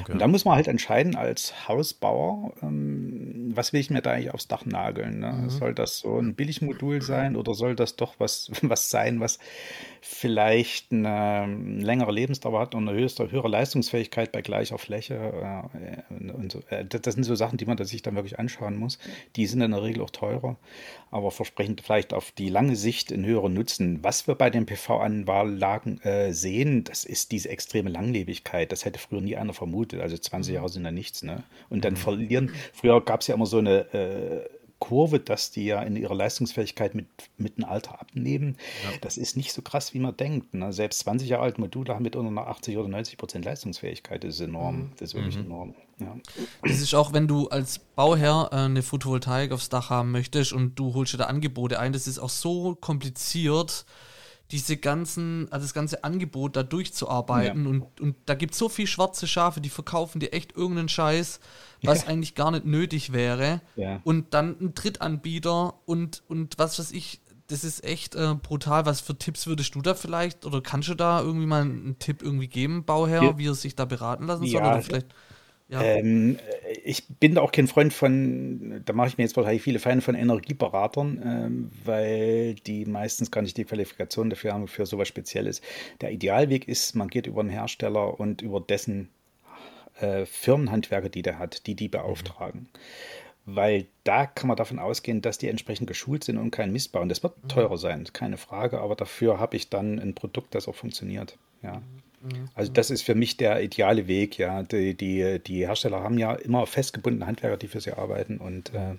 [0.00, 0.12] Okay.
[0.12, 4.32] Und da muss man halt entscheiden als Hausbauer, ähm, was will ich mir da eigentlich
[4.32, 5.20] aufs Dach nageln?
[5.20, 5.32] Ne?
[5.32, 5.50] Mhm.
[5.50, 9.38] Soll das so ein Billigmodul sein oder soll das doch was, was sein, was
[10.00, 11.46] vielleicht eine
[11.80, 15.14] längere Lebensdauer hat und eine höchste, höhere Leistungsfähigkeit bei gleicher Fläche?
[15.14, 16.60] Äh, und so.
[16.68, 18.98] Äh, das sind so Sachen, die man sich dann wirklich anschauen muss.
[19.36, 20.56] Die sind in der Regel auch teurer,
[21.10, 24.02] aber versprechen vielleicht auf die lange Sicht einen höheren Nutzen.
[24.02, 28.72] Was wir bei den PV-Anlagen äh, sehen, das ist diese extreme Langlebigkeit.
[28.72, 30.00] Das hätte früher nie einer vermutet.
[30.00, 30.54] Also 20 mhm.
[30.54, 31.22] Jahre sind ja nichts.
[31.22, 31.42] Ne?
[31.68, 31.98] Und dann mhm.
[31.98, 33.86] verlieren, früher gab es ja immer so eine
[34.78, 37.06] Kurve, dass die ja in ihrer Leistungsfähigkeit mit,
[37.38, 38.56] mit dem Alter abnehmen.
[38.84, 38.98] Ja.
[39.00, 40.52] Das ist nicht so krass, wie man denkt.
[40.54, 40.72] Ne?
[40.72, 44.22] Selbst 20 Jahre alte Module haben mitunter noch 80 oder 90 Prozent Leistungsfähigkeit.
[44.22, 44.76] Das ist enorm.
[44.76, 44.90] Mhm.
[44.98, 45.46] Das ist wirklich mhm.
[45.46, 45.74] enorm.
[45.98, 46.14] Ja.
[46.62, 50.74] Das ist auch, wenn du als Bauherr äh, eine Photovoltaik aufs Dach haben möchtest und
[50.78, 53.86] du holst dir da Angebote ein, das ist auch so kompliziert
[54.50, 57.64] diese ganzen, also das ganze Angebot da durchzuarbeiten.
[57.64, 57.70] Ja.
[57.70, 61.40] Und, und da gibt es so viel schwarze Schafe, die verkaufen dir echt irgendeinen Scheiß,
[61.82, 62.08] was ja.
[62.08, 63.60] eigentlich gar nicht nötig wäre.
[63.74, 64.00] Ja.
[64.04, 68.86] Und dann ein Drittanbieter und, und was weiß ich, das ist echt äh, brutal.
[68.86, 72.22] Was für Tipps würdest du da vielleicht oder kannst du da irgendwie mal einen Tipp
[72.22, 74.60] irgendwie geben, Bauherr, wie er sich da beraten lassen soll?
[74.60, 75.14] Oder vielleicht
[75.68, 75.82] ja.
[75.82, 76.38] Ähm,
[76.84, 80.02] ich bin da auch kein Freund von, da mache ich mir jetzt wahrscheinlich viele Feinde
[80.02, 85.62] von Energieberatern, ähm, weil die meistens gar nicht die Qualifikation dafür haben, für sowas Spezielles.
[86.00, 89.08] Der Idealweg ist, man geht über einen Hersteller und über dessen
[90.00, 92.60] äh, Firmenhandwerker, die der hat, die die beauftragen.
[92.60, 93.56] Mhm.
[93.56, 97.08] Weil da kann man davon ausgehen, dass die entsprechend geschult sind und keinen Mist bauen.
[97.08, 97.48] Das wird mhm.
[97.48, 101.38] teurer sein, keine Frage, aber dafür habe ich dann ein Produkt, das auch funktioniert.
[101.62, 101.82] Ja.
[102.54, 104.62] Also das ist für mich der ideale Weg, ja.
[104.62, 108.94] Die, die, die Hersteller haben ja immer festgebundene Handwerker, die für sie arbeiten und äh,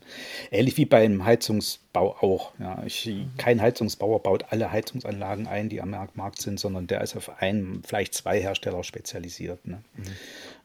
[0.51, 2.53] ähnlich wie beim Heizungsbau auch.
[2.59, 2.83] Ja.
[2.85, 7.41] Ich, kein Heizungsbauer baut alle Heizungsanlagen ein, die am Markt sind, sondern der ist auf
[7.41, 9.65] einen, vielleicht zwei Hersteller spezialisiert.
[9.65, 9.81] Ne?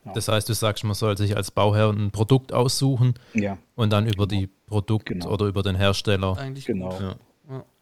[0.05, 0.12] Ja.
[0.14, 3.59] Das heißt, du sagst, man soll sich als Bauherr ein Produkt aussuchen ja.
[3.77, 5.31] und dann über die Produkt Genau.
[5.31, 6.37] oder über den Hersteller.
[6.38, 6.98] Eigentlich Genau.
[7.01, 7.16] Ja.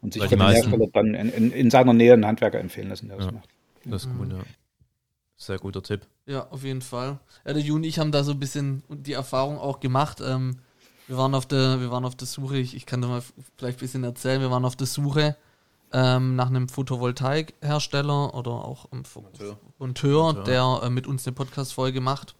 [0.02, 2.58] Und sich Weil von dem meisten- Hersteller dann in, in, in seiner Nähe einen Handwerker
[2.58, 3.48] empfehlen lassen, der das macht.
[3.84, 4.38] das ist gut, ja.
[5.40, 6.06] Sehr guter Tipp.
[6.26, 7.18] Ja, auf jeden Fall.
[7.46, 10.20] Ja, der Juni und ich haben da so ein bisschen die Erfahrung auch gemacht.
[10.20, 10.58] Ähm,
[11.06, 13.22] wir waren auf der, wir waren auf der Suche, ich, ich kann da mal
[13.56, 15.34] vielleicht ein bisschen erzählen, wir waren auf der Suche
[15.94, 19.56] ähm, nach einem Photovoltaikhersteller oder auch einem.
[19.78, 20.44] Monteur, Monteur.
[20.44, 22.34] der äh, mit uns eine Podcast-Folge macht.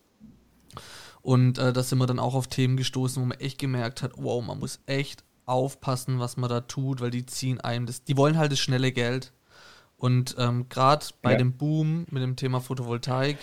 [1.23, 4.13] Und äh, da sind wir dann auch auf Themen gestoßen, wo man echt gemerkt hat,
[4.17, 8.19] wow, man muss echt aufpassen, was man da tut, weil die ziehen einem das, die
[8.19, 9.33] wollen halt das schnelle Geld.
[10.01, 11.37] Und ähm, gerade bei Ja.
[11.39, 13.37] dem Boom mit dem Thema Photovoltaik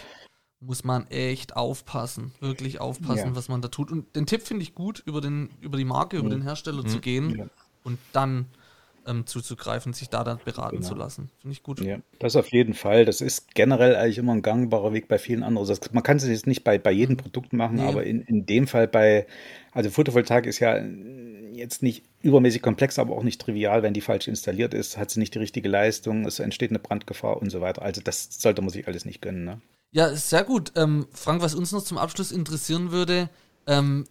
[0.60, 3.36] muss man echt aufpassen, wirklich aufpassen, Ja.
[3.36, 3.92] was man da tut.
[3.92, 6.32] Und den Tipp finde ich gut, über, den, über die Marke, über Mhm.
[6.32, 7.46] den Hersteller zu gehen Ja.
[7.84, 8.48] und dann
[9.06, 10.88] ähm, zuzugreifen, sich da dann beraten Genau.
[10.90, 11.30] zu lassen.
[11.40, 11.80] Finde ich gut.
[11.80, 13.06] Ja, das auf jeden Fall.
[13.06, 15.66] Das ist generell eigentlich immer ein gangbarer Weg bei vielen anderen.
[15.66, 17.84] Das, man kann es jetzt nicht bei, bei jedem Produkt machen, Nee.
[17.88, 19.26] aber in, in dem Fall bei,
[19.72, 20.78] also Photovoltaik ist ja
[21.58, 23.84] jetzt nicht übermäßig komplex, aber auch nicht trivial.
[23.84, 27.38] Wenn die falsch installiert ist, hat sie nicht die richtige Leistung, es entsteht eine Brandgefahr
[27.38, 27.82] und so weiter.
[27.82, 29.44] Also das sollte man sich alles nicht gönnen.
[29.44, 29.62] Ne?
[29.92, 30.72] Ja, sehr gut.
[30.76, 33.30] Ähm, Frank, was uns noch zum Abschluss interessieren würde,
[33.66, 34.06] ähm,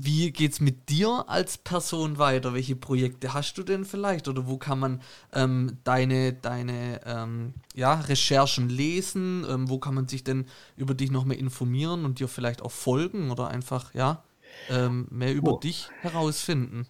[0.00, 2.54] wie geht's mit dir als Person weiter?
[2.54, 4.28] Welche Projekte hast du denn vielleicht?
[4.28, 9.44] Oder wo kann man ähm, deine, deine ähm, ja, Recherchen lesen?
[9.48, 10.46] Ähm, wo kann man sich denn
[10.76, 14.22] über dich noch mehr informieren und dir vielleicht auch folgen oder einfach, ja,
[14.70, 15.58] ähm, mehr über Oh.
[15.58, 16.86] dich herausfinden?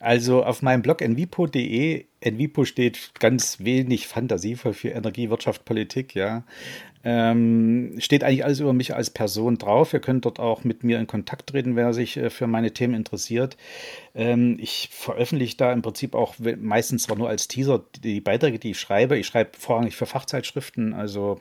[0.00, 6.44] Also auf meinem Blog envipo.de, Envipo steht ganz wenig fantasievoll für Energie, Wirtschaft, Politik, ja.
[7.06, 9.92] Ähm, steht eigentlich alles über mich als Person drauf.
[9.92, 12.94] Ihr könnt dort auch mit mir in Kontakt treten, wer sich äh, für meine Themen
[12.94, 13.56] interessiert.
[14.14, 18.70] Ähm, ich veröffentliche da im Prinzip auch meistens zwar nur als Teaser die Beiträge, die
[18.72, 19.18] ich schreibe.
[19.18, 21.40] Ich schreibe vorrangig für Fachzeitschriften, also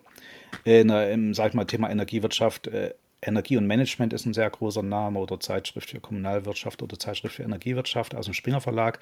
[0.65, 2.67] in, der- im, sag ich mal, Thema Energiewirtschaft.
[2.67, 2.93] Äh,
[3.27, 7.43] Energie und Management ist ein sehr großer Name oder Zeitschrift für Kommunalwirtschaft oder Zeitschrift für
[7.43, 8.99] Energiewirtschaft aus dem Springer Verlag.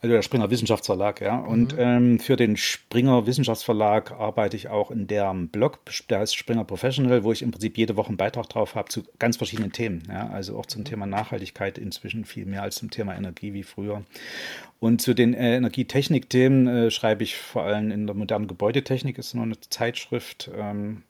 [0.00, 1.38] Also der Springer Wissenschaftsverlag, ja.
[1.38, 6.62] Und ähm, für den Springer Wissenschaftsverlag arbeite ich auch in deren Blog, der heißt Springer
[6.62, 10.04] Professional, wo ich im Prinzip jede Woche einen Beitrag drauf habe zu ganz verschiedenen Themen.
[10.08, 10.28] Ja.
[10.28, 14.04] Also auch zum Thema Nachhaltigkeit inzwischen viel mehr als zum Thema Energie wie früher.
[14.78, 19.34] Und zu den äh, Energietechnik-Themen äh, schreibe ich vor allem in der modernen Gebäudetechnik, ist
[19.34, 20.48] noch eine Zeitschrift.
[20.56, 21.02] Ähm,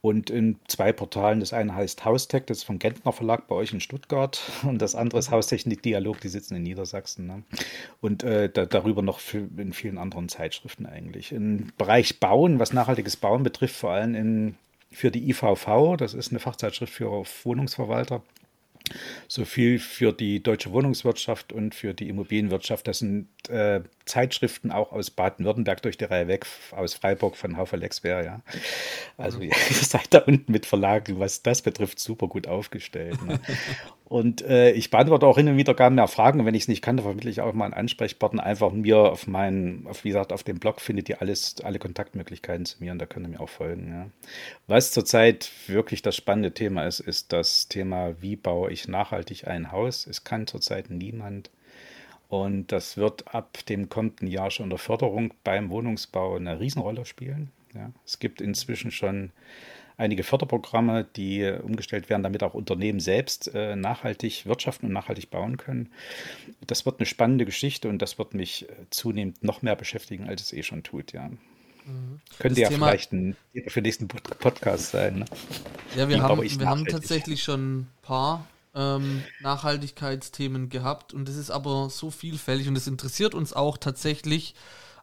[0.00, 1.40] und in zwei Portalen.
[1.40, 4.40] Das eine heißt Haustech, das ist vom Gentner Verlag bei euch in Stuttgart.
[4.62, 7.26] Und das andere ist Haustechnik Dialog, die sitzen in Niedersachsen.
[7.26, 7.42] Ne?
[8.00, 11.32] Und äh, da, darüber noch in vielen anderen Zeitschriften eigentlich.
[11.32, 14.54] Im Bereich Bauen, was nachhaltiges Bauen betrifft, vor allem in,
[14.90, 18.22] für die IVV, das ist eine Fachzeitschrift für Wohnungsverwalter.
[19.28, 22.86] So viel für die deutsche Wohnungswirtschaft und für die Immobilienwirtschaft.
[22.86, 27.76] Das sind äh, Zeitschriften auch aus Baden-Württemberg durch die Reihe weg, aus Freiburg von Haufe
[27.76, 28.40] Lexwehr, ja.
[29.16, 33.22] Also ihr seid da unten mit Verlagen, was das betrifft, super gut aufgestellt.
[33.24, 33.40] Ne?
[34.08, 36.38] Und äh, ich beantworte auch hin und wieder gar mehr Fragen.
[36.38, 38.44] Und wenn ich es nicht kann, dann vermittle ich auch mal einen Ansprechpartner.
[38.44, 42.66] Einfach mir auf meinen, auf, wie gesagt, auf dem Blog findet ihr alles, alle Kontaktmöglichkeiten
[42.66, 43.90] zu mir und da könnt ihr mir auch folgen.
[43.90, 44.06] Ja.
[44.68, 49.72] Was zurzeit wirklich das spannende Thema ist, ist das Thema, wie baue ich nachhaltig ein
[49.72, 50.06] Haus.
[50.06, 51.50] Es kann zurzeit niemand.
[52.28, 57.06] Und das wird ab dem kommenden Jahr schon in der Förderung beim Wohnungsbau eine Riesenrolle
[57.06, 57.50] spielen.
[57.74, 57.90] Ja.
[58.04, 59.32] Es gibt inzwischen schon
[59.98, 65.30] einige Förderprogramme, die äh, umgestellt werden, damit auch Unternehmen selbst äh, nachhaltig wirtschaften und nachhaltig
[65.30, 65.90] bauen können.
[66.66, 70.42] Das wird eine spannende Geschichte und das wird mich äh, zunehmend noch mehr beschäftigen, als
[70.42, 71.30] es eh schon tut, ja.
[72.40, 75.20] Könnte Das ja Thema- vielleicht ein Thema für den nächsten Pod- Podcast sein.
[75.20, 75.24] Ne?
[75.96, 81.36] Ja, wir Wie haben, wir haben tatsächlich schon ein paar ähm, Nachhaltigkeitsthemen gehabt und das
[81.36, 84.54] ist aber so vielfältig und es interessiert uns auch tatsächlich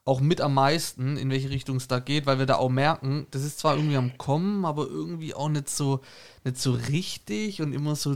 [0.06, 3.26] auch mit am meisten, in welche Richtung es da geht, weil wir da auch merken,
[3.32, 6.02] das ist zwar irgendwie am Kommen, aber irgendwie auch nicht so,
[6.44, 8.16] nicht so richtig und immer so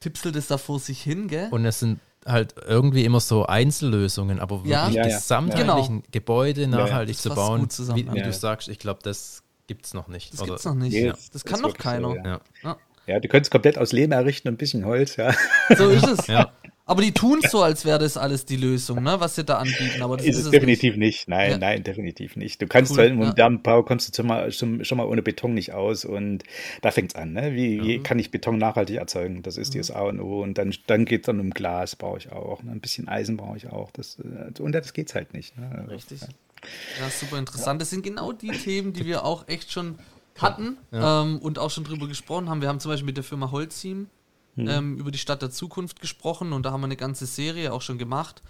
[0.00, 1.48] tipselt es da vor sich hin, gell?
[1.50, 4.84] Und es sind halt irgendwie immer so Einzellösungen, aber Ja.
[4.86, 5.16] wirklich Ja, ja.
[5.16, 8.24] gesamtheitlichen Gebäude nachhaltig zu bauen, wie, wie ja.
[8.24, 10.32] du sagst, ich glaube, das gibt es noch nicht.
[10.34, 10.92] das gibt's noch nicht.
[10.92, 12.14] Nee, Das, das kann noch so, keiner.
[12.16, 12.24] ja.
[12.24, 12.40] Ja.
[12.62, 12.76] Ja.
[13.06, 15.34] Ja, du könntest komplett aus Lehm errichten und ein bisschen Holz, ja.
[15.76, 16.26] So ist es.
[16.26, 16.52] Ja.
[16.86, 20.02] Aber die tun so, als wäre das alles die Lösung, ne, was sie da anbieten.
[20.02, 21.28] Aber das Ist ist, es es definitiv nicht.
[21.28, 21.58] Nein, Ja.
[21.58, 22.60] nein, definitiv nicht.
[22.60, 23.28] Du kannst Cool, halt im ja.
[23.28, 26.44] modernen Bau kommst du schon mal, schon, schon mal ohne Beton nicht aus und
[26.82, 27.32] da fängt's an.
[27.32, 27.54] Ne?
[27.54, 29.42] Wie, wie kann ich Beton nachhaltig erzeugen?
[29.42, 30.42] Das ist das A und O.
[30.42, 32.62] Und dann, dann geht's dann um Glas, brauche ich auch.
[32.62, 32.72] Ne?
[32.72, 33.90] Ein bisschen Eisen brauche ich auch.
[33.92, 35.56] Das, äh, und das geht's halt nicht.
[35.56, 35.70] Ne?
[35.74, 36.20] Also, Richtig.
[36.20, 37.08] ja.
[37.10, 37.80] Super interessant.
[37.80, 39.98] Das sind genau die Themen, die wir auch echt schon
[40.38, 41.22] hatten ja.
[41.22, 42.60] ähm, und auch schon drüber gesprochen haben.
[42.60, 44.08] Wir haben zum Beispiel mit der Firma Holzim
[44.56, 44.68] hm.
[44.68, 47.82] ähm, über die Stadt der Zukunft gesprochen und da haben wir eine ganze Serie auch
[47.82, 48.42] schon gemacht.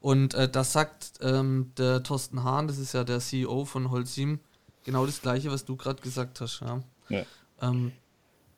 [0.00, 4.40] Und äh, das sagt ähm, der Thorsten Hahn, das ist ja der CEO von Holzim,
[4.84, 6.60] genau das gleiche, was du gerade gesagt hast.
[6.60, 6.80] Ja.
[7.10, 7.24] ja.
[7.60, 7.92] Ähm,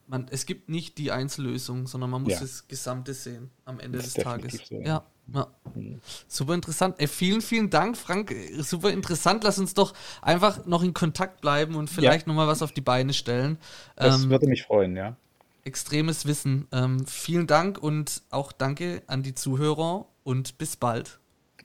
[0.06, 2.40] man, es gibt nicht die Einzellösung, sondern man muss ja.
[2.40, 4.60] das Gesamte sehen am Ende des Tages.
[4.68, 5.04] So, ja.
[5.32, 5.46] ja.
[5.74, 6.00] Mhm.
[6.28, 6.96] Super interessant.
[6.98, 8.34] Ey, vielen, vielen Dank, Frank.
[8.58, 9.42] Super interessant.
[9.42, 12.32] Lass uns doch einfach noch in Kontakt bleiben und vielleicht ja.
[12.32, 13.58] nochmal was auf die Beine stellen.
[13.96, 15.16] Das ähm, würde mich freuen, ja.
[15.64, 16.66] Extremes Wissen.
[16.72, 21.20] Ähm, vielen Dank und auch danke an die Zuhörer und bis bald.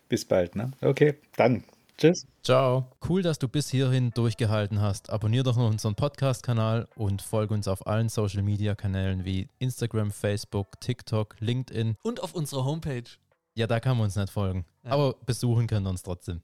[0.09, 0.71] Bis bald, ne?
[0.81, 1.63] Okay, dann.
[1.97, 2.27] Tschüss.
[2.43, 2.91] Ciao.
[3.09, 5.09] Cool, dass du bis hierhin durchgehalten hast.
[5.09, 11.35] Abonnier doch noch unseren Podcast-Kanal und folge uns auf allen Social-Media-Kanälen wie Instagram, Facebook, TikTok,
[11.39, 11.95] LinkedIn.
[12.03, 13.09] Und auf unserer Homepage.
[13.55, 14.65] Ja, da kann man uns nicht folgen.
[14.83, 14.91] Ja.
[14.91, 16.41] Aber besuchen können wir uns trotzdem.